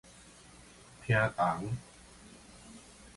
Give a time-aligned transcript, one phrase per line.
[1.05, 1.77] 聽筒